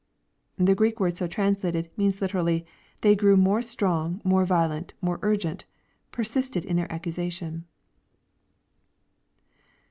]The 0.67 0.73
Greek 0.73 0.99
word 0.99 1.15
so 1.15 1.27
translated, 1.27 1.91
means 1.95 2.23
literally," 2.23 2.65
they 3.01 3.15
grew 3.15 3.37
more 3.37 3.61
strong, 3.61 4.19
more 4.23 4.45
violent, 4.45 4.95
more 4.99 5.19
urgent,— 5.21 5.65
persisted 6.11 6.65
in 6.65 6.75
their 6.75 6.91
accusation." 6.91 7.65